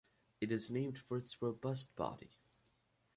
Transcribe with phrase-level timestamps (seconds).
[0.39, 2.31] It is named for its robust body.